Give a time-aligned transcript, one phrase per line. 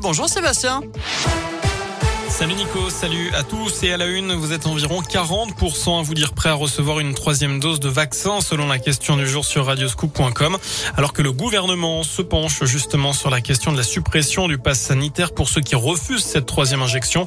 [0.00, 0.82] Bonjour Sébastien.
[2.40, 6.14] Salut Nico, salut à tous et à la une, vous êtes environ 40% à vous
[6.14, 9.66] dire prêt à recevoir une troisième dose de vaccin selon la question du jour sur
[9.66, 10.56] radioscoop.com
[10.96, 14.80] alors que le gouvernement se penche justement sur la question de la suppression du pass
[14.80, 17.26] sanitaire pour ceux qui refusent cette troisième injection.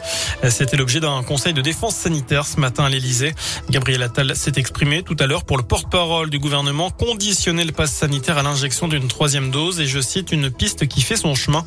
[0.50, 3.36] C'était l'objet d'un conseil de défense sanitaire ce matin à l'Elysée.
[3.70, 7.92] Gabriel Attal s'est exprimé tout à l'heure pour le porte-parole du gouvernement conditionner le pass
[7.92, 11.64] sanitaire à l'injection d'une troisième dose et je cite une piste qui fait son chemin.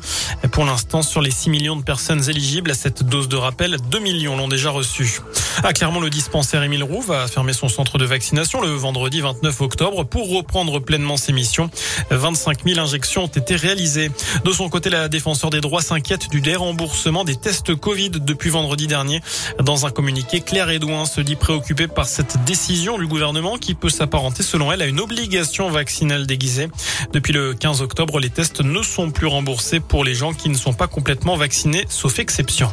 [0.51, 3.99] Pour l'instant, sur les 6 millions de personnes éligibles à cette dose de rappel, 2
[3.99, 5.21] millions l'ont déjà reçu.
[5.63, 9.61] À Clermont, le dispensaire Émile Roux va fermer son centre de vaccination le vendredi 29
[9.61, 11.69] octobre pour reprendre pleinement ses missions.
[12.11, 14.11] 25 000 injections ont été réalisées.
[14.45, 18.87] De son côté, la défenseur des droits s'inquiète du déremboursement des tests Covid depuis vendredi
[18.87, 19.21] dernier.
[19.59, 23.89] Dans un communiqué, Claire Edouin se dit préoccupée par cette décision du gouvernement qui peut
[23.89, 26.69] s'apparenter selon elle à une obligation vaccinale déguisée.
[27.13, 30.57] Depuis le 15 octobre, les tests ne sont plus remboursés pour les gens qui ne
[30.57, 32.71] sont pas complètement vaccinés, sauf exception.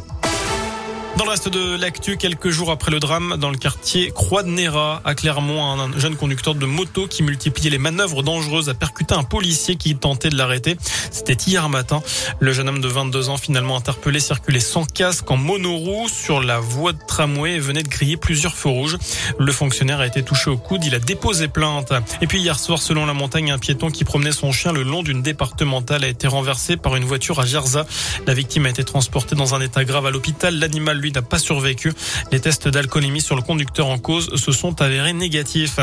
[1.17, 4.49] Dans le reste de l'actu, quelques jours après le drame, dans le quartier Croix de
[4.49, 9.15] Néra, à Clermont, un jeune conducteur de moto qui multipliait les manœuvres dangereuses a percuté
[9.15, 10.77] un policier qui tentait de l'arrêter.
[11.13, 12.03] C'était hier matin.
[12.41, 16.59] Le jeune homme de 22 ans, finalement interpellé, circulait sans casque en monoroue sur la
[16.59, 18.99] voie de tramway et venait de griller plusieurs feux rouges.
[19.39, 20.85] Le fonctionnaire a été touché au coude.
[20.85, 21.93] Il a déposé plainte.
[22.23, 25.05] Et puis hier soir, selon la montagne, un piéton qui promenait son chien le long
[25.05, 27.87] d'une départementale a été renversé par une voiture à Gerza.
[28.27, 30.59] La victime a été transportée dans un état grave à l'hôpital.
[31.05, 31.93] Lui n'a pas survécu.
[32.33, 35.79] Les tests d'alcoolémie sur le conducteur en cause se sont avérés négatifs.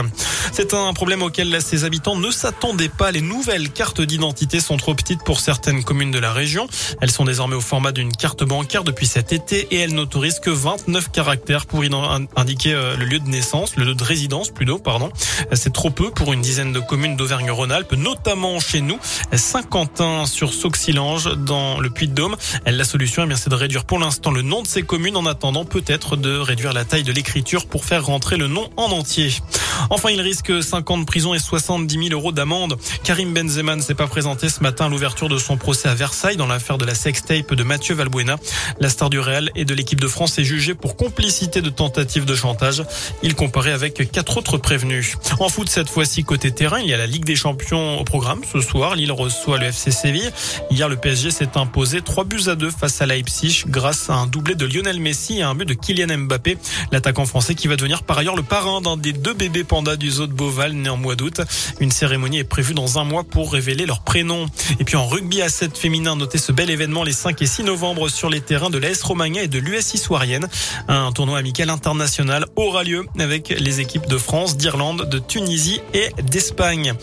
[0.52, 3.12] C'est un problème auquel ses habitants ne s'attendaient pas.
[3.12, 6.68] Les nouvelles cartes d'identité sont trop petites pour certaines communes de la région.
[7.02, 10.50] Elles sont désormais au format d'une carte bancaire depuis cet été et elles n'autorisent que
[10.50, 11.84] 29 caractères pour
[12.36, 15.12] indiquer euh, le lieu de naissance, le lieu de résidence plutôt, pardon.
[15.54, 19.00] C'est trop peu pour une dizaine de communes d'Auvergne-Rhône-Alpes, notamment chez nous,
[19.34, 22.36] Saint-Quentin sur Sauxilange dans le Puy-de-Dôme.
[22.66, 25.66] La solution, eh c'est de réduire pour l'instant le nom de ces communes en attendant
[25.66, 29.32] peut-être de réduire la taille de l'écriture pour faire rentrer le nom en entier.
[29.90, 32.78] Enfin, il risque 5 ans de prison et 70 000 euros d'amende.
[33.04, 36.38] Karim Benzema ne s'est pas présenté ce matin à l'ouverture de son procès à Versailles
[36.38, 38.38] dans l'affaire de la sextape de Mathieu Valbuena.
[38.80, 42.26] La star du Real et de l'équipe de France est jugée pour complicité de tentative
[42.26, 42.84] de chantage.
[43.24, 45.18] Il comparait avec quatre autres prévenus.
[45.40, 48.42] En foot, cette fois-ci côté terrain, il y a la Ligue des Champions au programme.
[48.52, 50.32] Ce soir, Lille reçoit le FC Séville.
[50.70, 54.28] Hier, le PSG s'est imposé 3 buts à 2 face à Leipzig grâce à un
[54.28, 56.58] doublé de Lionel Messi et un but de Kylian Mbappé,
[56.92, 60.12] l'attaquant français qui va devenir par ailleurs le parrain d'un des deux bébés pandas du
[60.12, 61.40] zoo de Beauval né en mois d'août.
[61.80, 64.48] Une cérémonie est prévue dans un mois pour révéler leur prénom.
[64.82, 67.64] Et puis en rugby à 7 féminin, notez ce bel événement les 5 et 6
[67.64, 70.50] novembre sur les terrains de l'AS Romagna et de l'US Soirienne.
[70.90, 76.10] Un tournoi amical international aura lieu avec les équipes de France, d'Irlande, de Tunisie et
[76.22, 76.94] d'Espagne.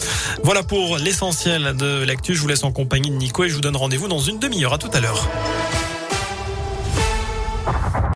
[0.45, 2.35] Voilà pour l'essentiel de l'actu.
[2.35, 4.75] Je vous laisse en compagnie de Nico et je vous donne rendez-vous dans une demi-heure.
[4.75, 5.27] À tout à l'heure.